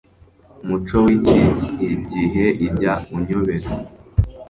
[0.63, 3.69] Umuco wikihgihe ijya unyobera